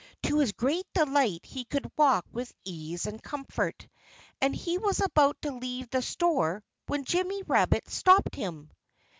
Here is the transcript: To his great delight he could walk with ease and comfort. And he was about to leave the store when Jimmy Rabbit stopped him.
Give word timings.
To 0.23 0.39
his 0.39 0.51
great 0.53 0.87
delight 0.95 1.45
he 1.45 1.63
could 1.63 1.91
walk 1.95 2.25
with 2.31 2.51
ease 2.65 3.05
and 3.05 3.21
comfort. 3.21 3.87
And 4.41 4.55
he 4.55 4.79
was 4.79 4.99
about 4.99 5.39
to 5.43 5.51
leave 5.51 5.91
the 5.91 6.01
store 6.01 6.63
when 6.87 7.05
Jimmy 7.05 7.43
Rabbit 7.43 7.87
stopped 7.87 8.33
him. 8.33 8.71